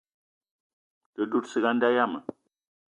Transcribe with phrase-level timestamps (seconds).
[1.13, 2.13] Te dout ciga a nda yiam.